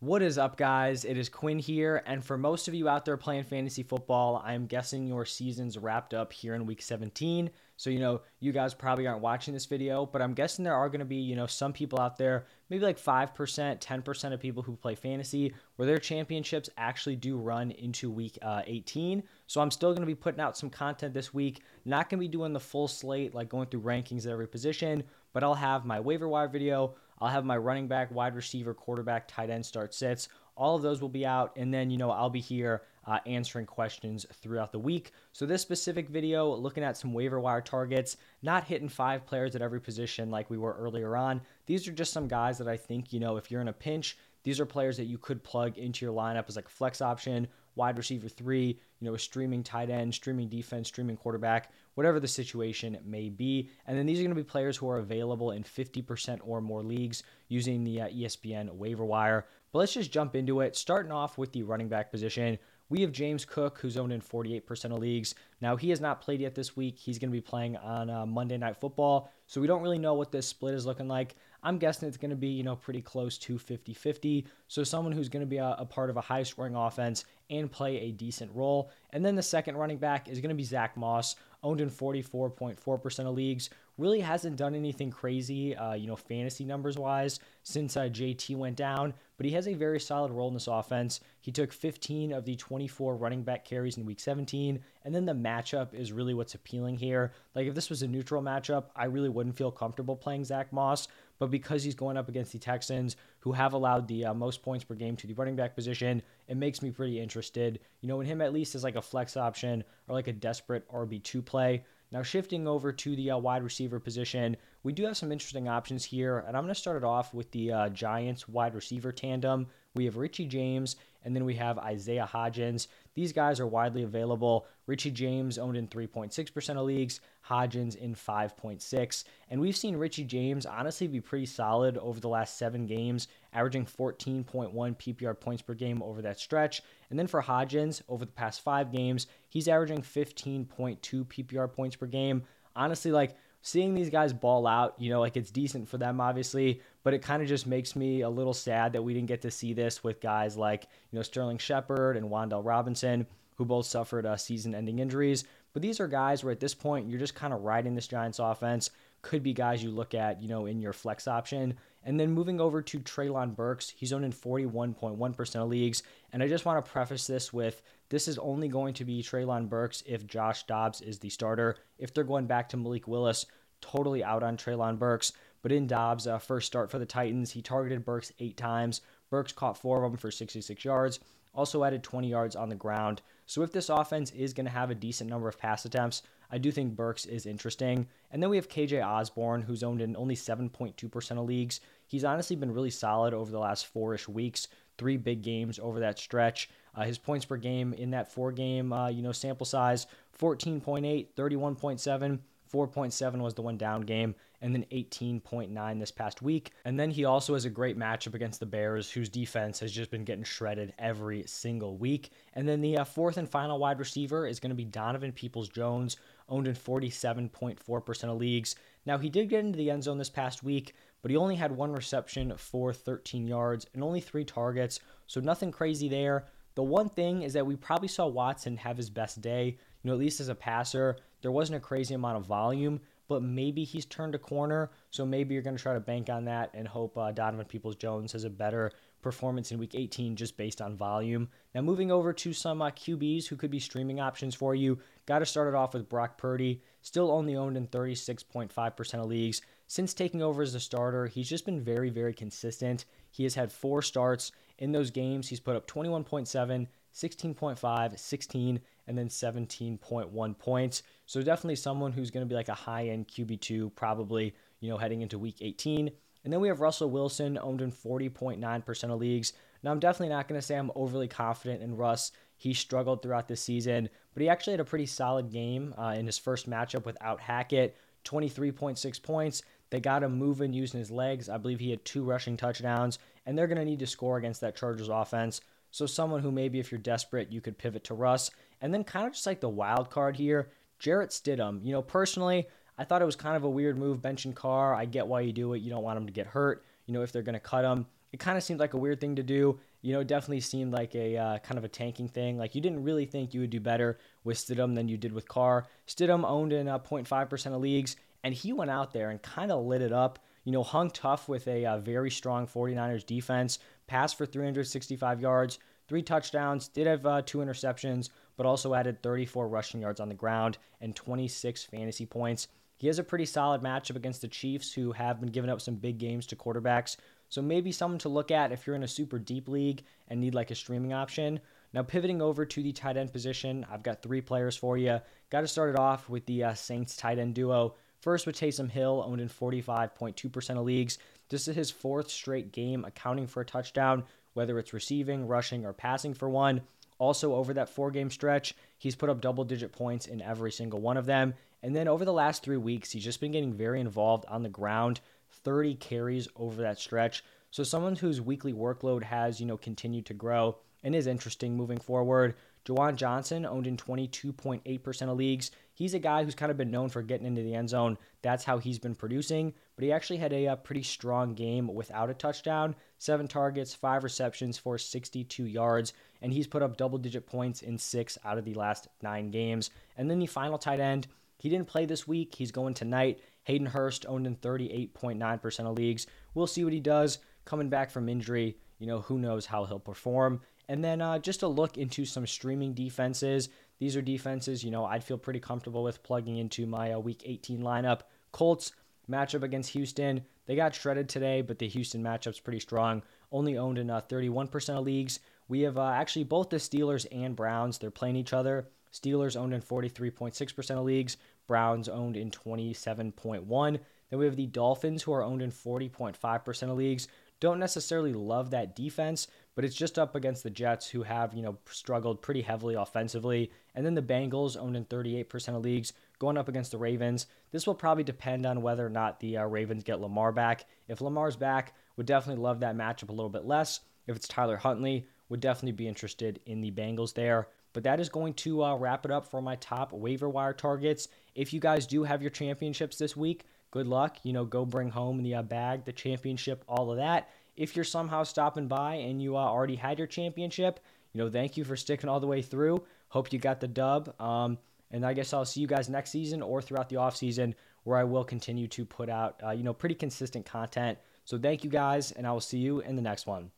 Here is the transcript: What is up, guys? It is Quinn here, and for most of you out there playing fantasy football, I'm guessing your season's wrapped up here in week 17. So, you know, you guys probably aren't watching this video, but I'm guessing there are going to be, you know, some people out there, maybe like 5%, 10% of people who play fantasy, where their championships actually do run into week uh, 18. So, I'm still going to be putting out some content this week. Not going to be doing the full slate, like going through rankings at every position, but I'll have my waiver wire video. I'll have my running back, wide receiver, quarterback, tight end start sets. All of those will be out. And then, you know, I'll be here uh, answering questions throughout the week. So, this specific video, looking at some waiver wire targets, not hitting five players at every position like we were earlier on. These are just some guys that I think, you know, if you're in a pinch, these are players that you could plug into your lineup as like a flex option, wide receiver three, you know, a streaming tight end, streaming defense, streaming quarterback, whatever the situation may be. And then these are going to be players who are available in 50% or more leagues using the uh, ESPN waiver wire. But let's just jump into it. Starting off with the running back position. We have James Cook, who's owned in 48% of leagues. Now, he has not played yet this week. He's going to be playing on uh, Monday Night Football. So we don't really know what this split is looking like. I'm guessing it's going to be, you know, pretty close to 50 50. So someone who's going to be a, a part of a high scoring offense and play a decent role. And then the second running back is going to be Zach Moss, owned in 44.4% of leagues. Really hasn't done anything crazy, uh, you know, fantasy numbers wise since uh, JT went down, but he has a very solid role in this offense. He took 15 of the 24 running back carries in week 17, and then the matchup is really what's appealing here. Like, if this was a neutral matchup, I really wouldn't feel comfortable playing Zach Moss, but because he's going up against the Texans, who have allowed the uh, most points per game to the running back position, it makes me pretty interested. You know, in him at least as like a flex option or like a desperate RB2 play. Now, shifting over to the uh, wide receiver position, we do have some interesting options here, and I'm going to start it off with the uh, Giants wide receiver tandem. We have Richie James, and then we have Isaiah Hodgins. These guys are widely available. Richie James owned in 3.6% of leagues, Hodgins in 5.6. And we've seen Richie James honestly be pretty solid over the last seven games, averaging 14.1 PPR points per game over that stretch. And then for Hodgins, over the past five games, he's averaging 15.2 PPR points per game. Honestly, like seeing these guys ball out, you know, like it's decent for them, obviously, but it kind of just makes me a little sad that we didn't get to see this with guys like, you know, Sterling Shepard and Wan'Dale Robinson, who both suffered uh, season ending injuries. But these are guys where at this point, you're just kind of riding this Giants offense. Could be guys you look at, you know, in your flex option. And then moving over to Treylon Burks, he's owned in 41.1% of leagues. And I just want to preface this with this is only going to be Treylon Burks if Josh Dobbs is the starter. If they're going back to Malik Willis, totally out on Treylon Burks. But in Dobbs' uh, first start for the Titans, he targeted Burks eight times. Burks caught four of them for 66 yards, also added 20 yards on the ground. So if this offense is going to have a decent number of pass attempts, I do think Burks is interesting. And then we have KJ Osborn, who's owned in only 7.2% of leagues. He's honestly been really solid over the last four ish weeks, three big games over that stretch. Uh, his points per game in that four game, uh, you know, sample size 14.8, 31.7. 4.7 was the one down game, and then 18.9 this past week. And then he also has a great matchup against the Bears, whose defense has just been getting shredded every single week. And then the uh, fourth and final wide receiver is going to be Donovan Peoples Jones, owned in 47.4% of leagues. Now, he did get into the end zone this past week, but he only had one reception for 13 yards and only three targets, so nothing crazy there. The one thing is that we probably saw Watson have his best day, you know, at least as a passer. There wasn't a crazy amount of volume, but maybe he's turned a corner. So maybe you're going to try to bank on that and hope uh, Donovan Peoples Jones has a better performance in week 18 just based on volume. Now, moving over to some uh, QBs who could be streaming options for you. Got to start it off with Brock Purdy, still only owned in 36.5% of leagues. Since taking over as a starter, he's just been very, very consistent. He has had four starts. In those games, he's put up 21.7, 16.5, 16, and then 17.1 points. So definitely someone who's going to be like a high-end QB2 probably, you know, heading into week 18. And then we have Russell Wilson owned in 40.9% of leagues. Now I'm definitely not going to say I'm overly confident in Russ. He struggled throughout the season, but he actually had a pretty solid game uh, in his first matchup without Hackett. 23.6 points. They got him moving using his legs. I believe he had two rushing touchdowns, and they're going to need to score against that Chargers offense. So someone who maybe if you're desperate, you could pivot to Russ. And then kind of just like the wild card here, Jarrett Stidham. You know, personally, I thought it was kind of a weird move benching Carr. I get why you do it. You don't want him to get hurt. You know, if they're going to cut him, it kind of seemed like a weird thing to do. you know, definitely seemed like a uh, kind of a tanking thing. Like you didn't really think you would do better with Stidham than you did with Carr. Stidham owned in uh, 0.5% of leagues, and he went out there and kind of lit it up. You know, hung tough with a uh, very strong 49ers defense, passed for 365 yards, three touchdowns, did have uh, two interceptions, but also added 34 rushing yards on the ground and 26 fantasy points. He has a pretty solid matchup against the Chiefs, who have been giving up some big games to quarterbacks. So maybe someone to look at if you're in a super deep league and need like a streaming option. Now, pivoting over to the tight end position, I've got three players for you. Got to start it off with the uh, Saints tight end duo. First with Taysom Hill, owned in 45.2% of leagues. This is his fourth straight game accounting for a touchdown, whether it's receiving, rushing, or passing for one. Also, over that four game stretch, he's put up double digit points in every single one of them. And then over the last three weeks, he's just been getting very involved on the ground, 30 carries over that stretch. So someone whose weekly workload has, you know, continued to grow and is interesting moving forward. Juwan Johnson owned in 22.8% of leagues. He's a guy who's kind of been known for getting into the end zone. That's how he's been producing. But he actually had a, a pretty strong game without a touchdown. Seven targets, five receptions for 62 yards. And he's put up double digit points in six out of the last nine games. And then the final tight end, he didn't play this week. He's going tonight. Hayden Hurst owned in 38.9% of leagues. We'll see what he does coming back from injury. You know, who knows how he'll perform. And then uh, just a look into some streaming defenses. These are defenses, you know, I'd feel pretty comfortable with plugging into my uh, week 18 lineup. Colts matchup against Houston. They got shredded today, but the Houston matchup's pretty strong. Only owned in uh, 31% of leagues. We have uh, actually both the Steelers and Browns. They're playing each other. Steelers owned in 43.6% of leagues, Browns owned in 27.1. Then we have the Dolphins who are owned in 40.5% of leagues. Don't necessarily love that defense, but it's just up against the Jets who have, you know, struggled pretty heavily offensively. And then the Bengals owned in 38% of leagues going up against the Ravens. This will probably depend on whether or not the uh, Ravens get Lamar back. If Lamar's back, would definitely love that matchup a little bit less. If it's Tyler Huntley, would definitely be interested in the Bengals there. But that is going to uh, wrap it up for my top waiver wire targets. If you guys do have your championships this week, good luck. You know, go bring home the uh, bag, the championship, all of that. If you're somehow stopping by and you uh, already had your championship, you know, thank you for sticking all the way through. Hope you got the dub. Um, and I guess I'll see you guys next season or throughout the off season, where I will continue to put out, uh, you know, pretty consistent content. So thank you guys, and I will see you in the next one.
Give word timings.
What 0.00 0.22
is 0.22 0.38
up, 0.38 0.56
guys? 0.56 1.04
It 1.04 1.18
is 1.18 1.28
Quinn 1.28 1.58
here, 1.58 2.04
and 2.06 2.24
for 2.24 2.38
most 2.38 2.68
of 2.68 2.74
you 2.74 2.88
out 2.88 3.04
there 3.04 3.16
playing 3.16 3.42
fantasy 3.42 3.82
football, 3.82 4.40
I'm 4.46 4.66
guessing 4.66 5.08
your 5.08 5.24
season's 5.24 5.76
wrapped 5.76 6.14
up 6.14 6.32
here 6.32 6.54
in 6.54 6.66
week 6.66 6.82
17. 6.82 7.50
So, 7.76 7.90
you 7.90 7.98
know, 7.98 8.20
you 8.38 8.52
guys 8.52 8.74
probably 8.74 9.08
aren't 9.08 9.22
watching 9.22 9.54
this 9.54 9.66
video, 9.66 10.06
but 10.06 10.22
I'm 10.22 10.34
guessing 10.34 10.64
there 10.64 10.76
are 10.76 10.88
going 10.88 11.00
to 11.00 11.04
be, 11.04 11.16
you 11.16 11.34
know, 11.34 11.48
some 11.48 11.72
people 11.72 11.98
out 11.98 12.16
there, 12.16 12.46
maybe 12.70 12.84
like 12.84 12.96
5%, 12.96 13.80
10% 13.80 14.32
of 14.32 14.38
people 14.38 14.62
who 14.62 14.76
play 14.76 14.94
fantasy, 14.94 15.52
where 15.74 15.86
their 15.86 15.98
championships 15.98 16.70
actually 16.76 17.16
do 17.16 17.36
run 17.36 17.72
into 17.72 18.08
week 18.08 18.38
uh, 18.40 18.62
18. 18.68 19.24
So, 19.48 19.60
I'm 19.60 19.72
still 19.72 19.90
going 19.90 20.02
to 20.02 20.06
be 20.06 20.14
putting 20.14 20.40
out 20.40 20.56
some 20.56 20.70
content 20.70 21.12
this 21.12 21.34
week. 21.34 21.64
Not 21.84 22.08
going 22.08 22.20
to 22.20 22.24
be 22.24 22.28
doing 22.28 22.52
the 22.52 22.60
full 22.60 22.86
slate, 22.86 23.34
like 23.34 23.48
going 23.48 23.66
through 23.66 23.80
rankings 23.80 24.26
at 24.26 24.32
every 24.32 24.46
position, 24.46 25.02
but 25.32 25.42
I'll 25.42 25.54
have 25.54 25.84
my 25.84 25.98
waiver 25.98 26.28
wire 26.28 26.46
video. 26.46 26.94
I'll 27.20 27.28
have 27.28 27.44
my 27.44 27.56
running 27.56 27.88
back, 27.88 28.10
wide 28.10 28.34
receiver, 28.34 28.74
quarterback, 28.74 29.28
tight 29.28 29.50
end 29.50 29.66
start 29.66 29.94
sets. 29.94 30.28
All 30.56 30.76
of 30.76 30.82
those 30.82 31.00
will 31.00 31.08
be 31.08 31.24
out. 31.24 31.52
And 31.56 31.72
then, 31.72 31.90
you 31.90 31.98
know, 31.98 32.10
I'll 32.10 32.30
be 32.30 32.40
here 32.40 32.82
uh, 33.08 33.18
answering 33.26 33.64
questions 33.66 34.26
throughout 34.34 34.70
the 34.70 34.78
week. 34.78 35.12
So, 35.32 35.46
this 35.46 35.62
specific 35.62 36.08
video, 36.10 36.54
looking 36.54 36.84
at 36.84 36.96
some 36.96 37.14
waiver 37.14 37.40
wire 37.40 37.62
targets, 37.62 38.18
not 38.42 38.64
hitting 38.64 38.88
five 38.88 39.24
players 39.26 39.56
at 39.56 39.62
every 39.62 39.80
position 39.80 40.30
like 40.30 40.50
we 40.50 40.58
were 40.58 40.74
earlier 40.74 41.16
on. 41.16 41.40
These 41.66 41.88
are 41.88 41.92
just 41.92 42.12
some 42.12 42.28
guys 42.28 42.58
that 42.58 42.68
I 42.68 42.76
think, 42.76 43.12
you 43.12 43.18
know, 43.18 43.36
if 43.38 43.50
you're 43.50 43.62
in 43.62 43.68
a 43.68 43.72
pinch, 43.72 44.18
these 44.44 44.60
are 44.60 44.66
players 44.66 44.96
that 44.98 45.06
you 45.06 45.18
could 45.18 45.42
plug 45.42 45.78
into 45.78 46.04
your 46.04 46.14
lineup 46.14 46.48
as 46.48 46.56
like 46.56 46.66
a 46.66 46.70
flex 46.70 47.00
option, 47.00 47.48
wide 47.74 47.96
receiver 47.96 48.28
three, 48.28 48.78
you 49.00 49.06
know, 49.08 49.14
a 49.14 49.18
streaming 49.18 49.62
tight 49.62 49.88
end, 49.90 50.14
streaming 50.14 50.48
defense, 50.48 50.88
streaming 50.88 51.16
quarterback, 51.16 51.72
whatever 51.94 52.20
the 52.20 52.28
situation 52.28 52.98
may 53.04 53.28
be. 53.28 53.70
And 53.86 53.96
then 53.96 54.06
these 54.06 54.18
are 54.18 54.22
going 54.22 54.30
to 54.30 54.36
be 54.36 54.44
players 54.44 54.76
who 54.76 54.88
are 54.88 54.98
available 54.98 55.52
in 55.52 55.62
50% 55.62 56.40
or 56.44 56.60
more 56.60 56.82
leagues 56.82 57.22
using 57.48 57.84
the 57.84 58.02
uh, 58.02 58.08
ESPN 58.08 58.72
waiver 58.74 59.04
wire. 59.04 59.46
But 59.72 59.80
let's 59.80 59.94
just 59.94 60.12
jump 60.12 60.34
into 60.34 60.60
it. 60.60 60.76
Starting 60.76 61.12
off 61.12 61.38
with 61.38 61.52
the 61.52 61.62
running 61.62 61.88
back 61.88 62.10
position. 62.10 62.58
We 62.90 63.02
have 63.02 63.12
James 63.12 63.44
Cook, 63.44 63.78
who's 63.80 63.98
owned 63.98 64.12
in 64.12 64.20
48% 64.22 64.86
of 64.86 64.98
leagues. 64.98 65.34
Now, 65.60 65.76
he 65.76 65.90
has 65.90 66.00
not 66.00 66.22
played 66.22 66.40
yet 66.40 66.54
this 66.54 66.74
week. 66.74 66.96
He's 66.98 67.18
going 67.18 67.30
to 67.30 67.36
be 67.36 67.40
playing 67.40 67.76
on 67.76 68.08
uh, 68.08 68.24
Monday 68.24 68.56
Night 68.56 68.76
Football. 68.76 69.30
So 69.46 69.60
we 69.60 69.66
don't 69.66 69.82
really 69.82 69.98
know 69.98 70.14
what 70.14 70.32
this 70.32 70.46
split 70.46 70.74
is 70.74 70.86
looking 70.86 71.06
like. 71.06 71.36
I'm 71.62 71.76
guessing 71.76 72.08
it's 72.08 72.16
going 72.16 72.30
to 72.30 72.36
be, 72.36 72.48
you 72.48 72.62
know, 72.62 72.76
pretty 72.76 73.02
close 73.02 73.36
to 73.38 73.58
50 73.58 73.92
50. 73.92 74.46
So 74.68 74.84
someone 74.84 75.12
who's 75.12 75.28
going 75.28 75.42
to 75.42 75.46
be 75.46 75.58
a, 75.58 75.76
a 75.78 75.84
part 75.84 76.08
of 76.08 76.16
a 76.16 76.20
high 76.20 76.44
scoring 76.44 76.74
offense 76.74 77.24
and 77.50 77.70
play 77.70 77.98
a 77.98 78.12
decent 78.12 78.50
role. 78.54 78.90
And 79.10 79.24
then 79.24 79.34
the 79.34 79.42
second 79.42 79.76
running 79.76 79.98
back 79.98 80.28
is 80.28 80.40
going 80.40 80.50
to 80.50 80.54
be 80.54 80.64
Zach 80.64 80.96
Moss, 80.96 81.36
owned 81.62 81.80
in 81.80 81.90
44.4% 81.90 83.18
of 83.26 83.34
leagues. 83.34 83.70
Really 83.96 84.20
hasn't 84.20 84.56
done 84.56 84.74
anything 84.74 85.10
crazy, 85.10 85.74
uh, 85.74 85.94
you 85.94 86.06
know, 86.06 86.14
fantasy 86.14 86.64
numbers 86.64 86.96
wise 86.96 87.40
since 87.64 87.96
uh, 87.96 88.02
JT 88.02 88.56
went 88.56 88.76
down, 88.76 89.12
but 89.36 89.44
he 89.44 89.52
has 89.52 89.66
a 89.66 89.74
very 89.74 89.98
solid 89.98 90.30
role 90.30 90.48
in 90.48 90.54
this 90.54 90.68
offense. 90.68 91.20
He 91.40 91.50
took 91.50 91.72
15 91.72 92.32
of 92.32 92.44
the 92.44 92.54
24 92.54 93.16
running 93.16 93.42
back 93.42 93.64
carries 93.64 93.96
in 93.96 94.06
week 94.06 94.20
17, 94.20 94.80
and 95.04 95.14
then 95.14 95.24
the 95.24 95.32
matchup 95.32 95.94
is 95.94 96.12
really 96.12 96.32
what's 96.32 96.54
appealing 96.54 96.96
here. 96.96 97.32
Like, 97.56 97.66
if 97.66 97.74
this 97.74 97.90
was 97.90 98.02
a 98.02 98.08
neutral 98.08 98.42
matchup, 98.42 98.84
I 98.94 99.06
really 99.06 99.28
wouldn't 99.28 99.56
feel 99.56 99.72
comfortable 99.72 100.14
playing 100.14 100.44
Zach 100.44 100.72
Moss, 100.72 101.08
but 101.38 101.50
because 101.50 101.82
he's 101.82 101.94
going 101.94 102.16
up 102.16 102.28
against 102.28 102.52
the 102.52 102.58
Texans, 102.58 103.16
who 103.40 103.52
have 103.52 103.72
allowed 103.72 104.08
the 104.08 104.26
uh, 104.26 104.34
most 104.34 104.62
points 104.62 104.84
per 104.84 104.94
game 104.94 105.16
to 105.16 105.26
the 105.26 105.34
running 105.34 105.56
back 105.56 105.74
position, 105.74 106.22
it 106.48 106.56
makes 106.56 106.82
me 106.82 106.90
pretty 106.90 107.20
interested. 107.20 107.80
You 108.00 108.08
know, 108.08 108.20
in 108.20 108.26
him 108.26 108.40
at 108.40 108.52
least 108.52 108.74
as 108.74 108.84
like 108.84 108.96
a 108.96 109.02
flex 109.02 109.36
option 109.36 109.84
or 110.08 110.14
like 110.14 110.28
a 110.28 110.32
desperate 110.32 110.88
RB2 110.90 111.44
play. 111.44 111.84
Now, 112.10 112.22
shifting 112.22 112.66
over 112.66 112.90
to 112.90 113.16
the 113.16 113.32
uh, 113.32 113.38
wide 113.38 113.62
receiver 113.62 114.00
position, 114.00 114.56
we 114.82 114.94
do 114.94 115.04
have 115.04 115.16
some 115.16 115.30
interesting 115.30 115.68
options 115.68 116.04
here, 116.04 116.38
and 116.38 116.56
I'm 116.56 116.62
going 116.62 116.74
to 116.74 116.80
start 116.80 116.96
it 116.96 117.04
off 117.04 117.34
with 117.34 117.50
the 117.50 117.70
uh, 117.70 117.88
Giants 117.90 118.48
wide 118.48 118.74
receiver 118.74 119.12
tandem. 119.12 119.66
We 119.94 120.06
have 120.06 120.16
Richie 120.16 120.46
James, 120.46 120.96
and 121.24 121.36
then 121.36 121.44
we 121.44 121.54
have 121.56 121.76
Isaiah 121.76 122.28
Hodgins. 122.30 122.86
These 123.18 123.32
guys 123.32 123.58
are 123.58 123.66
widely 123.66 124.04
available. 124.04 124.68
Richie 124.86 125.10
James 125.10 125.58
owned 125.58 125.76
in 125.76 125.88
3.6% 125.88 126.76
of 126.76 126.86
leagues, 126.86 127.20
Hodgins 127.48 127.96
in 127.96 128.14
5.6. 128.14 129.24
And 129.50 129.60
we've 129.60 129.76
seen 129.76 129.96
Richie 129.96 130.22
James 130.22 130.64
honestly 130.64 131.08
be 131.08 131.20
pretty 131.20 131.46
solid 131.46 131.98
over 131.98 132.20
the 132.20 132.28
last 132.28 132.58
seven 132.58 132.86
games, 132.86 133.26
averaging 133.52 133.86
14.1 133.86 134.72
PPR 134.72 135.40
points 135.40 135.62
per 135.62 135.74
game 135.74 136.00
over 136.00 136.22
that 136.22 136.38
stretch. 136.38 136.80
And 137.10 137.18
then 137.18 137.26
for 137.26 137.42
Hodgins, 137.42 138.02
over 138.08 138.24
the 138.24 138.30
past 138.30 138.60
five 138.60 138.92
games, 138.92 139.26
he's 139.48 139.66
averaging 139.66 140.02
15.2 140.02 140.68
PPR 140.68 141.72
points 141.72 141.96
per 141.96 142.06
game. 142.06 142.44
Honestly, 142.76 143.10
like 143.10 143.34
seeing 143.68 143.94
these 143.94 144.10
guys 144.10 144.32
ball 144.32 144.66
out, 144.66 144.94
you 144.98 145.10
know, 145.10 145.20
like 145.20 145.36
it's 145.36 145.50
decent 145.50 145.88
for 145.88 145.98
them, 145.98 146.20
obviously, 146.20 146.80
but 147.02 147.14
it 147.14 147.22
kind 147.22 147.42
of 147.42 147.48
just 147.48 147.66
makes 147.66 147.94
me 147.94 148.22
a 148.22 148.28
little 148.28 148.54
sad 148.54 148.92
that 148.92 149.02
we 149.02 149.14
didn't 149.14 149.28
get 149.28 149.42
to 149.42 149.50
see 149.50 149.72
this 149.72 150.02
with 150.02 150.20
guys 150.20 150.56
like, 150.56 150.86
you 151.10 151.18
know, 151.18 151.22
Sterling 151.22 151.58
Shepard 151.58 152.16
and 152.16 152.30
Wan'Dale 152.30 152.64
Robinson, 152.64 153.26
who 153.56 153.64
both 153.64 153.86
suffered 153.86 154.24
uh, 154.24 154.36
season 154.36 154.74
ending 154.74 154.98
injuries. 154.98 155.44
But 155.72 155.82
these 155.82 156.00
are 156.00 156.08
guys 156.08 156.42
where 156.42 156.52
at 156.52 156.60
this 156.60 156.74
point, 156.74 157.08
you're 157.08 157.20
just 157.20 157.34
kind 157.34 157.52
of 157.52 157.62
riding 157.62 157.94
this 157.94 158.08
Giants 158.08 158.38
offense. 158.38 158.90
Could 159.20 159.42
be 159.42 159.52
guys 159.52 159.82
you 159.82 159.90
look 159.90 160.14
at, 160.14 160.40
you 160.40 160.48
know, 160.48 160.66
in 160.66 160.80
your 160.80 160.92
flex 160.92 161.28
option. 161.28 161.76
And 162.04 162.18
then 162.18 162.30
moving 162.30 162.60
over 162.60 162.80
to 162.80 163.00
Treylon 163.00 163.54
Burks, 163.54 163.90
he's 163.90 164.12
owned 164.12 164.24
in 164.24 164.32
41.1% 164.32 165.56
of 165.56 165.68
leagues. 165.68 166.02
And 166.32 166.42
I 166.42 166.48
just 166.48 166.64
want 166.64 166.84
to 166.84 166.90
preface 166.90 167.26
this 167.26 167.52
with 167.52 167.82
this 168.08 168.28
is 168.28 168.38
only 168.38 168.68
going 168.68 168.94
to 168.94 169.04
be 169.04 169.22
Treylon 169.22 169.68
Burks 169.68 170.02
if 170.06 170.26
Josh 170.26 170.64
Dobbs 170.64 171.00
is 171.00 171.18
the 171.18 171.28
starter. 171.28 171.76
If 171.98 172.14
they're 172.14 172.24
going 172.24 172.46
back 172.46 172.68
to 172.70 172.76
Malik 172.76 173.06
Willis, 173.06 173.44
totally 173.80 174.22
out 174.22 174.42
on 174.42 174.56
Treylon 174.56 174.98
Burks. 174.98 175.32
But 175.62 175.72
in 175.72 175.86
Dobbs' 175.86 176.26
uh, 176.26 176.38
first 176.38 176.66
start 176.66 176.90
for 176.90 176.98
the 176.98 177.06
Titans, 177.06 177.50
he 177.52 177.62
targeted 177.62 178.04
Burks 178.04 178.32
eight 178.38 178.56
times. 178.56 179.00
Burks 179.30 179.52
caught 179.52 179.76
four 179.76 180.04
of 180.04 180.12
them 180.12 180.18
for 180.18 180.30
66 180.30 180.84
yards, 180.84 181.20
also 181.54 181.84
added 181.84 182.02
20 182.02 182.28
yards 182.28 182.56
on 182.56 182.68
the 182.68 182.74
ground. 182.74 183.22
So 183.46 183.62
if 183.62 183.72
this 183.72 183.88
offense 183.88 184.30
is 184.32 184.52
going 184.52 184.66
to 184.66 184.72
have 184.72 184.90
a 184.90 184.94
decent 184.94 185.28
number 185.28 185.48
of 185.48 185.58
pass 185.58 185.84
attempts, 185.84 186.22
I 186.50 186.58
do 186.58 186.70
think 186.70 186.96
Burks 186.96 187.26
is 187.26 187.44
interesting. 187.44 188.06
And 188.30 188.42
then 188.42 188.50
we 188.50 188.56
have 188.56 188.68
KJ 188.68 189.04
Osborn, 189.04 189.62
who's 189.62 189.82
owned 189.82 190.00
in 190.00 190.16
only 190.16 190.34
7.2% 190.34 191.30
of 191.32 191.46
leagues. 191.46 191.80
He's 192.06 192.24
honestly 192.24 192.56
been 192.56 192.72
really 192.72 192.90
solid 192.90 193.34
over 193.34 193.50
the 193.50 193.58
last 193.58 193.86
four 193.86 194.14
ish 194.14 194.28
weeks, 194.28 194.68
three 194.96 195.16
big 195.16 195.42
games 195.42 195.78
over 195.78 196.00
that 196.00 196.18
stretch. 196.18 196.70
Uh, 196.94 197.02
his 197.02 197.18
points 197.18 197.44
per 197.44 197.56
game 197.56 197.92
in 197.92 198.10
that 198.10 198.32
four 198.32 198.50
game, 198.52 198.92
uh, 198.92 199.08
you 199.08 199.22
know, 199.22 199.32
sample 199.32 199.66
size 199.66 200.06
14.8, 200.38 201.26
31.7. 201.36 202.38
4.7 202.72 203.40
was 203.40 203.54
the 203.54 203.62
one 203.62 203.76
down 203.76 204.02
game, 204.02 204.34
and 204.60 204.74
then 204.74 204.84
18.9 204.92 206.00
this 206.00 206.10
past 206.10 206.42
week. 206.42 206.72
And 206.84 206.98
then 206.98 207.10
he 207.10 207.24
also 207.24 207.54
has 207.54 207.64
a 207.64 207.70
great 207.70 207.98
matchup 207.98 208.34
against 208.34 208.60
the 208.60 208.66
Bears, 208.66 209.10
whose 209.10 209.28
defense 209.28 209.80
has 209.80 209.92
just 209.92 210.10
been 210.10 210.24
getting 210.24 210.44
shredded 210.44 210.92
every 210.98 211.44
single 211.46 211.96
week. 211.96 212.30
And 212.54 212.68
then 212.68 212.80
the 212.80 212.98
uh, 212.98 213.04
fourth 213.04 213.36
and 213.36 213.48
final 213.48 213.78
wide 213.78 213.98
receiver 213.98 214.46
is 214.46 214.60
going 214.60 214.70
to 214.70 214.76
be 214.76 214.84
Donovan 214.84 215.32
Peoples 215.32 215.68
Jones, 215.68 216.16
owned 216.48 216.66
in 216.66 216.74
47.4% 216.74 218.24
of 218.24 218.38
leagues. 218.38 218.76
Now, 219.06 219.18
he 219.18 219.30
did 219.30 219.48
get 219.48 219.64
into 219.64 219.78
the 219.78 219.90
end 219.90 220.04
zone 220.04 220.18
this 220.18 220.30
past 220.30 220.62
week, 220.62 220.94
but 221.22 221.30
he 221.30 221.36
only 221.36 221.56
had 221.56 221.72
one 221.72 221.92
reception 221.92 222.52
for 222.56 222.92
13 222.92 223.46
yards 223.46 223.86
and 223.94 224.02
only 224.02 224.20
three 224.20 224.44
targets, 224.44 225.00
so 225.26 225.40
nothing 225.40 225.70
crazy 225.70 226.08
there. 226.08 226.46
The 226.74 226.82
one 226.82 227.08
thing 227.08 227.42
is 227.42 227.54
that 227.54 227.66
we 227.66 227.74
probably 227.74 228.08
saw 228.08 228.26
Watson 228.28 228.76
have 228.76 228.96
his 228.96 229.10
best 229.10 229.40
day, 229.40 229.76
you 230.02 230.08
know, 230.08 230.12
at 230.12 230.18
least 230.20 230.38
as 230.40 230.48
a 230.48 230.54
passer. 230.54 231.16
There 231.40 231.52
wasn't 231.52 231.76
a 231.76 231.80
crazy 231.80 232.14
amount 232.14 232.38
of 232.38 232.46
volume, 232.46 233.00
but 233.28 233.42
maybe 233.42 233.84
he's 233.84 234.06
turned 234.06 234.34
a 234.34 234.38
corner. 234.38 234.90
So 235.10 235.24
maybe 235.24 235.54
you're 235.54 235.62
going 235.62 235.76
to 235.76 235.82
try 235.82 235.94
to 235.94 236.00
bank 236.00 236.28
on 236.30 236.44
that 236.46 236.70
and 236.74 236.88
hope 236.88 237.16
uh, 237.16 237.30
Donovan 237.30 237.66
Peoples 237.66 237.96
Jones 237.96 238.32
has 238.32 238.44
a 238.44 238.50
better 238.50 238.92
performance 239.20 239.72
in 239.72 239.78
week 239.78 239.94
18 239.94 240.36
just 240.36 240.56
based 240.56 240.80
on 240.80 240.96
volume. 240.96 241.48
Now, 241.74 241.82
moving 241.82 242.10
over 242.10 242.32
to 242.32 242.52
some 242.52 242.80
uh, 242.80 242.90
QBs 242.90 243.46
who 243.46 243.56
could 243.56 243.70
be 243.70 243.80
streaming 243.80 244.20
options 244.20 244.54
for 244.54 244.74
you. 244.74 244.98
Got 245.26 245.40
to 245.40 245.46
start 245.46 245.68
it 245.68 245.74
off 245.74 245.94
with 245.94 246.08
Brock 246.08 246.38
Purdy, 246.38 246.82
still 247.02 247.30
only 247.30 247.56
owned 247.56 247.76
in 247.76 247.86
36.5% 247.88 249.14
of 249.14 249.26
leagues. 249.26 249.60
Since 249.86 250.14
taking 250.14 250.42
over 250.42 250.62
as 250.62 250.74
a 250.74 250.80
starter, 250.80 251.26
he's 251.26 251.48
just 251.48 251.64
been 251.64 251.80
very, 251.80 252.10
very 252.10 252.34
consistent. 252.34 253.06
He 253.30 253.42
has 253.44 253.54
had 253.54 253.72
four 253.72 254.02
starts. 254.02 254.52
In 254.78 254.92
those 254.92 255.10
games, 255.10 255.48
he's 255.48 255.60
put 255.60 255.76
up 255.76 255.86
21.7, 255.88 256.86
16.5, 257.14 258.18
16, 258.18 258.80
and 259.08 259.18
then 259.18 259.28
17.1 259.28 260.58
points. 260.58 261.02
So 261.26 261.42
definitely 261.42 261.76
someone 261.76 262.12
who's 262.12 262.30
going 262.30 262.46
to 262.46 262.48
be 262.48 262.54
like 262.54 262.68
a 262.68 262.74
high-end 262.74 263.26
QB2 263.28 263.94
probably, 263.96 264.54
you 264.80 264.88
know, 264.88 264.98
heading 264.98 265.22
into 265.22 265.38
week 265.38 265.56
18. 265.60 266.10
And 266.44 266.52
then 266.52 266.60
we 266.60 266.68
have 266.68 266.80
Russell 266.80 267.10
Wilson 267.10 267.58
owned 267.60 267.80
in 267.80 267.90
40.9% 267.90 269.04
of 269.04 269.18
leagues. 269.18 269.54
Now 269.82 269.90
I'm 269.90 269.98
definitely 269.98 270.34
not 270.34 270.46
going 270.46 270.60
to 270.60 270.66
say 270.66 270.76
I'm 270.76 270.92
overly 270.94 271.28
confident 271.28 271.82
in 271.82 271.96
Russ. 271.96 272.32
He 272.56 272.74
struggled 272.74 273.22
throughout 273.22 273.48
the 273.48 273.56
season, 273.56 274.08
but 274.34 274.42
he 274.42 274.48
actually 274.48 274.72
had 274.74 274.80
a 274.80 274.84
pretty 274.84 275.06
solid 275.06 275.50
game 275.50 275.94
uh, 275.98 276.14
in 276.16 276.26
his 276.26 276.38
first 276.38 276.68
matchup 276.68 277.04
without 277.04 277.40
Hackett. 277.40 277.96
23.6 278.24 279.22
points. 279.22 279.62
They 279.90 280.00
got 280.00 280.22
him 280.22 280.36
moving 280.36 280.72
using 280.72 281.00
his 281.00 281.10
legs. 281.10 281.48
I 281.48 281.56
believe 281.56 281.80
he 281.80 281.90
had 281.90 282.04
two 282.04 282.24
rushing 282.24 282.56
touchdowns, 282.56 283.18
and 283.46 283.56
they're 283.56 283.66
going 283.66 283.78
to 283.78 283.84
need 283.84 284.00
to 284.00 284.06
score 284.06 284.36
against 284.36 284.60
that 284.60 284.76
Chargers 284.76 285.08
offense. 285.08 285.60
So 285.90 286.04
someone 286.04 286.42
who 286.42 286.50
maybe 286.50 286.78
if 286.78 286.92
you're 286.92 286.98
desperate, 286.98 287.50
you 287.50 287.60
could 287.60 287.78
pivot 287.78 288.04
to 288.04 288.14
Russ. 288.14 288.50
And 288.80 288.92
then 288.92 289.04
kind 289.04 289.26
of 289.26 289.32
just 289.32 289.46
like 289.46 289.60
the 289.60 289.68
wild 289.68 290.10
card 290.10 290.36
here, 290.36 290.70
Jarrett 290.98 291.30
Stidham. 291.30 291.84
You 291.84 291.92
know, 291.92 292.02
personally, 292.02 292.66
I 292.98 293.04
thought 293.04 293.22
it 293.22 293.26
was 293.26 293.36
kind 293.36 293.56
of 293.56 293.64
a 293.64 293.70
weird 293.70 293.98
move 293.98 294.20
benching 294.20 294.54
Carr. 294.54 294.94
I 294.94 295.04
get 295.04 295.26
why 295.26 295.40
you 295.40 295.52
do 295.52 295.72
it. 295.74 295.82
You 295.82 295.90
don't 295.90 296.02
want 296.02 296.18
him 296.18 296.26
to 296.26 296.32
get 296.32 296.46
hurt. 296.46 296.84
You 297.06 297.14
know, 297.14 297.22
if 297.22 297.32
they're 297.32 297.42
going 297.42 297.54
to 297.54 297.60
cut 297.60 297.84
him, 297.84 298.06
it 298.32 298.40
kind 298.40 298.58
of 298.58 298.64
seemed 298.64 298.80
like 298.80 298.94
a 298.94 298.98
weird 298.98 299.20
thing 299.20 299.36
to 299.36 299.42
do. 299.42 299.78
you 300.02 300.12
know, 300.12 300.22
definitely 300.22 300.60
seemed 300.60 300.92
like 300.92 301.14
a 301.14 301.36
uh, 301.36 301.58
kind 301.58 301.78
of 301.78 301.84
a 301.84 301.88
tanking 301.88 302.28
thing. 302.28 302.58
Like 302.58 302.74
you 302.74 302.80
didn't 302.80 303.02
really 303.02 303.24
think 303.24 303.54
you 303.54 303.60
would 303.60 303.70
do 303.70 303.80
better 303.80 304.18
with 304.44 304.58
Stidham 304.58 304.94
than 304.94 305.08
you 305.08 305.16
did 305.16 305.32
with 305.32 305.48
Carr. 305.48 305.86
Stidham 306.06 306.44
owned 306.44 306.72
in 306.72 306.88
uh, 306.88 306.98
0.5% 306.98 307.74
of 307.74 307.80
leagues, 307.80 308.16
and 308.44 308.54
he 308.54 308.72
went 308.72 308.90
out 308.90 309.12
there 309.12 309.30
and 309.30 309.42
kind 309.42 309.72
of 309.72 309.84
lit 309.84 310.02
it 310.02 310.12
up. 310.12 310.38
You 310.64 310.72
know, 310.72 310.82
hung 310.82 311.10
tough 311.10 311.48
with 311.48 311.66
a 311.66 311.86
uh, 311.86 311.98
very 311.98 312.30
strong 312.30 312.66
49ers 312.66 313.24
defense, 313.24 313.78
passed 314.06 314.36
for 314.36 314.44
365 314.44 315.40
yards, 315.40 315.78
three 316.08 316.22
touchdowns, 316.22 316.88
did 316.88 317.06
have 317.06 317.24
uh, 317.24 317.42
two 317.42 317.58
interceptions, 317.58 318.28
but 318.58 318.66
also 318.66 318.92
added 318.92 319.22
34 319.22 319.68
rushing 319.68 320.02
yards 320.02 320.20
on 320.20 320.28
the 320.28 320.34
ground 320.34 320.76
and 321.00 321.16
26 321.16 321.84
fantasy 321.84 322.26
points. 322.26 322.68
He 322.98 323.06
has 323.06 323.20
a 323.20 323.24
pretty 323.24 323.46
solid 323.46 323.80
matchup 323.80 324.16
against 324.16 324.42
the 324.42 324.48
Chiefs, 324.48 324.92
who 324.92 325.12
have 325.12 325.40
been 325.40 325.52
giving 325.52 325.70
up 325.70 325.80
some 325.80 325.94
big 325.94 326.18
games 326.18 326.46
to 326.48 326.56
quarterbacks. 326.56 327.16
So 327.48 327.62
maybe 327.62 327.92
someone 327.92 328.18
to 328.18 328.28
look 328.28 328.50
at 328.50 328.72
if 328.72 328.86
you're 328.86 328.96
in 328.96 329.04
a 329.04 329.08
super 329.08 329.38
deep 329.38 329.68
league 329.68 330.02
and 330.26 330.40
need 330.40 330.56
like 330.56 330.72
a 330.72 330.74
streaming 330.74 331.12
option. 331.12 331.60
Now, 331.94 332.02
pivoting 332.02 332.42
over 332.42 332.66
to 332.66 332.82
the 332.82 332.92
tight 332.92 333.16
end 333.16 333.32
position, 333.32 333.86
I've 333.90 334.02
got 334.02 334.20
three 334.20 334.40
players 334.40 334.76
for 334.76 334.98
you. 334.98 335.20
Got 335.48 335.60
to 335.60 335.68
start 335.68 335.90
it 335.90 335.98
off 335.98 336.28
with 336.28 336.44
the 336.46 336.64
uh, 336.64 336.74
Saints 336.74 337.16
tight 337.16 337.38
end 337.38 337.54
duo. 337.54 337.94
First 338.20 338.46
with 338.46 338.58
Taysom 338.58 338.90
Hill, 338.90 339.24
owned 339.24 339.40
in 339.40 339.48
45.2% 339.48 340.70
of 340.70 340.84
leagues. 340.84 341.18
This 341.48 341.68
is 341.68 341.76
his 341.76 341.90
fourth 341.92 342.28
straight 342.28 342.72
game 342.72 343.04
accounting 343.04 343.46
for 343.46 343.60
a 343.60 343.64
touchdown, 343.64 344.24
whether 344.54 344.78
it's 344.78 344.92
receiving, 344.92 345.46
rushing, 345.46 345.86
or 345.86 345.92
passing 345.92 346.34
for 346.34 346.48
one. 346.48 346.82
Also, 347.18 347.54
over 347.54 347.74
that 347.74 347.88
four 347.88 348.10
game 348.10 348.30
stretch, 348.30 348.74
he's 348.96 349.16
put 349.16 349.28
up 349.28 349.40
double 349.40 349.64
digit 349.64 349.92
points 349.92 350.26
in 350.26 350.40
every 350.40 350.70
single 350.70 351.00
one 351.00 351.16
of 351.16 351.26
them. 351.26 351.54
And 351.82 351.94
then 351.94 352.08
over 352.08 352.24
the 352.24 352.32
last 352.32 352.62
three 352.62 352.76
weeks, 352.76 353.10
he's 353.10 353.24
just 353.24 353.40
been 353.40 353.52
getting 353.52 353.72
very 353.72 354.00
involved 354.00 354.44
on 354.48 354.62
the 354.62 354.68
ground, 354.68 355.20
30 355.64 355.94
carries 355.96 356.48
over 356.56 356.82
that 356.82 356.98
stretch. 356.98 357.44
So 357.70 357.82
someone 357.82 358.16
whose 358.16 358.40
weekly 358.40 358.72
workload 358.72 359.22
has, 359.24 359.60
you 359.60 359.66
know, 359.66 359.76
continued 359.76 360.26
to 360.26 360.34
grow 360.34 360.76
and 361.02 361.14
is 361.14 361.26
interesting 361.26 361.76
moving 361.76 361.98
forward. 361.98 362.54
Juwan 362.84 363.16
Johnson 363.16 363.66
owned 363.66 363.86
in 363.86 363.96
22.8% 363.96 365.22
of 365.22 365.36
leagues. 365.36 365.70
He's 365.92 366.14
a 366.14 366.18
guy 366.18 366.44
who's 366.44 366.54
kind 366.54 366.70
of 366.70 366.78
been 366.78 366.90
known 366.90 367.10
for 367.10 367.22
getting 367.22 367.46
into 367.46 367.62
the 367.62 367.74
end 367.74 367.90
zone. 367.90 368.16
That's 368.42 368.64
how 368.64 368.78
he's 368.78 368.98
been 368.98 369.14
producing. 369.14 369.74
But 369.98 370.04
he 370.04 370.12
actually 370.12 370.36
had 370.36 370.52
a, 370.52 370.66
a 370.66 370.76
pretty 370.76 371.02
strong 371.02 371.54
game 371.54 371.92
without 371.92 372.30
a 372.30 372.34
touchdown. 372.34 372.94
Seven 373.18 373.48
targets, 373.48 373.96
five 373.96 374.22
receptions 374.22 374.78
for 374.78 374.96
62 374.96 375.64
yards. 375.64 376.12
And 376.40 376.52
he's 376.52 376.68
put 376.68 376.82
up 376.82 376.96
double 376.96 377.18
digit 377.18 377.48
points 377.48 377.82
in 377.82 377.98
six 377.98 378.38
out 378.44 378.58
of 378.58 378.64
the 378.64 378.74
last 378.74 379.08
nine 379.22 379.50
games. 379.50 379.90
And 380.16 380.30
then 380.30 380.38
the 380.38 380.46
final 380.46 380.78
tight 380.78 381.00
end, 381.00 381.26
he 381.56 381.68
didn't 381.68 381.88
play 381.88 382.06
this 382.06 382.28
week. 382.28 382.54
He's 382.54 382.70
going 382.70 382.94
tonight. 382.94 383.40
Hayden 383.64 383.88
Hurst 383.88 384.24
owned 384.28 384.46
in 384.46 384.54
38.9% 384.54 385.80
of 385.80 385.98
leagues. 385.98 386.28
We'll 386.54 386.68
see 386.68 386.84
what 386.84 386.92
he 386.92 387.00
does 387.00 387.40
coming 387.64 387.88
back 387.88 388.12
from 388.12 388.28
injury. 388.28 388.76
You 389.00 389.08
know, 389.08 389.22
who 389.22 389.36
knows 389.36 389.66
how 389.66 389.84
he'll 389.84 389.98
perform. 389.98 390.60
And 390.88 391.02
then 391.02 391.20
uh, 391.20 391.40
just 391.40 391.64
a 391.64 391.68
look 391.68 391.98
into 391.98 392.24
some 392.24 392.46
streaming 392.46 392.94
defenses. 392.94 393.68
These 393.98 394.14
are 394.14 394.22
defenses, 394.22 394.84
you 394.84 394.92
know, 394.92 395.04
I'd 395.04 395.24
feel 395.24 395.38
pretty 395.38 395.58
comfortable 395.58 396.04
with 396.04 396.22
plugging 396.22 396.56
into 396.56 396.86
my 396.86 397.14
uh, 397.14 397.18
week 397.18 397.42
18 397.44 397.80
lineup. 397.80 398.20
Colts 398.52 398.92
matchup 399.30 399.62
against 399.62 399.90
Houston. 399.90 400.42
They 400.66 400.76
got 400.76 400.94
shredded 400.94 401.28
today, 401.28 401.62
but 401.62 401.78
the 401.78 401.88
Houston 401.88 402.22
matchup's 402.22 402.60
pretty 402.60 402.80
strong. 402.80 403.22
Only 403.50 403.78
owned 403.78 403.98
in 403.98 404.10
uh, 404.10 404.20
31% 404.28 404.98
of 404.98 405.04
leagues. 405.04 405.40
We 405.68 405.80
have 405.82 405.98
uh, 405.98 406.10
actually 406.10 406.44
both 406.44 406.70
the 406.70 406.76
Steelers 406.76 407.26
and 407.30 407.56
Browns. 407.56 407.98
They're 407.98 408.10
playing 408.10 408.36
each 408.36 408.52
other. 408.52 408.88
Steelers 409.12 409.56
owned 409.56 409.74
in 409.74 409.80
43.6% 409.80 410.90
of 410.90 411.04
leagues, 411.04 411.36
Browns 411.66 412.08
owned 412.08 412.36
in 412.36 412.50
27.1. 412.50 414.00
Then 414.30 414.38
we 414.38 414.44
have 414.44 414.56
the 414.56 414.66
Dolphins 414.66 415.22
who 415.22 415.32
are 415.32 415.42
owned 415.42 415.62
in 415.62 415.70
40.5% 415.70 416.82
of 416.90 416.96
leagues. 416.96 417.28
Don't 417.60 417.78
necessarily 417.78 418.32
love 418.32 418.70
that 418.70 418.94
defense, 418.94 419.48
but 419.78 419.84
it's 419.84 419.94
just 419.94 420.18
up 420.18 420.34
against 420.34 420.64
the 420.64 420.70
Jets 420.70 421.08
who 421.08 421.22
have, 421.22 421.54
you 421.54 421.62
know, 421.62 421.78
struggled 421.88 422.42
pretty 422.42 422.62
heavily 422.62 422.96
offensively. 422.96 423.70
And 423.94 424.04
then 424.04 424.16
the 424.16 424.20
Bengals 424.20 424.76
owned 424.76 424.96
in 424.96 425.04
38% 425.04 425.68
of 425.68 425.84
leagues 425.84 426.12
going 426.40 426.58
up 426.58 426.66
against 426.66 426.90
the 426.90 426.98
Ravens. 426.98 427.46
This 427.70 427.86
will 427.86 427.94
probably 427.94 428.24
depend 428.24 428.66
on 428.66 428.82
whether 428.82 429.06
or 429.06 429.08
not 429.08 429.38
the 429.38 429.58
uh, 429.58 429.66
Ravens 429.66 430.02
get 430.02 430.20
Lamar 430.20 430.50
back. 430.50 430.86
If 431.06 431.20
Lamar's 431.20 431.54
back, 431.54 431.94
would 432.16 432.26
definitely 432.26 432.60
love 432.60 432.80
that 432.80 432.96
matchup 432.96 433.28
a 433.28 433.32
little 433.32 433.48
bit 433.48 433.66
less. 433.66 434.00
If 434.26 434.34
it's 434.34 434.48
Tyler 434.48 434.78
Huntley, 434.78 435.28
would 435.48 435.60
definitely 435.60 435.92
be 435.92 436.08
interested 436.08 436.58
in 436.66 436.80
the 436.80 436.90
Bengals 436.90 437.32
there. 437.32 437.68
But 437.92 438.02
that 438.02 438.18
is 438.18 438.28
going 438.28 438.54
to 438.54 438.82
uh, 438.82 438.96
wrap 438.96 439.24
it 439.24 439.30
up 439.30 439.48
for 439.48 439.62
my 439.62 439.76
top 439.76 440.12
waiver 440.12 440.48
wire 440.48 440.72
targets. 440.72 441.28
If 441.54 441.72
you 441.72 441.78
guys 441.78 442.04
do 442.04 442.24
have 442.24 442.42
your 442.42 442.50
championships 442.50 443.16
this 443.16 443.36
week, 443.36 443.64
good 443.92 444.08
luck. 444.08 444.38
You 444.42 444.54
know, 444.54 444.64
go 444.64 444.84
bring 444.84 445.10
home 445.10 445.40
the 445.44 445.54
uh, 445.54 445.62
bag, 445.62 446.04
the 446.04 446.12
championship, 446.12 446.82
all 446.88 447.12
of 447.12 447.18
that. 447.18 447.48
If 447.78 447.94
you're 447.94 448.04
somehow 448.04 448.42
stopping 448.42 448.88
by 448.88 449.14
and 449.14 449.40
you 449.40 449.56
uh, 449.56 449.60
already 449.60 449.94
had 449.94 450.18
your 450.18 450.26
championship, 450.26 450.98
you 451.32 451.40
know, 451.40 451.48
thank 451.48 451.76
you 451.76 451.84
for 451.84 451.96
sticking 451.96 452.28
all 452.28 452.40
the 452.40 452.46
way 452.46 452.60
through. 452.60 453.04
Hope 453.28 453.52
you 453.52 453.60
got 453.60 453.78
the 453.78 453.86
dub. 453.86 454.34
Um, 454.40 454.78
and 455.12 455.24
I 455.24 455.32
guess 455.32 455.52
I'll 455.52 455.64
see 455.64 455.80
you 455.80 455.86
guys 455.86 456.08
next 456.08 456.30
season 456.30 456.60
or 456.60 456.82
throughout 456.82 457.08
the 457.08 457.16
off 457.16 457.36
season, 457.36 457.76
where 458.02 458.18
I 458.18 458.24
will 458.24 458.44
continue 458.44 458.88
to 458.88 459.04
put 459.04 459.30
out, 459.30 459.60
uh, 459.64 459.70
you 459.70 459.84
know, 459.84 459.94
pretty 459.94 460.16
consistent 460.16 460.66
content. 460.66 461.18
So 461.44 461.56
thank 461.56 461.84
you 461.84 461.90
guys, 461.90 462.32
and 462.32 462.46
I 462.48 462.52
will 462.52 462.60
see 462.60 462.78
you 462.78 463.00
in 463.00 463.14
the 463.14 463.22
next 463.22 463.46
one. 463.46 463.70